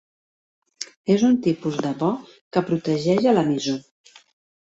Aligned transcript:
És 1.15 1.25
un 1.27 1.35
tipus 1.47 1.77
de 1.87 1.91
bo 1.99 2.09
que 2.57 2.63
protegeix 2.71 3.27
a 3.33 3.35
l'emissor. 3.39 4.17